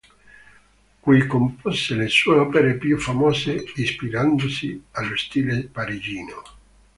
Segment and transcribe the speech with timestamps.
[1.03, 6.41] Qui compose le sue opere più famose, ispirandosi allo stile parigino.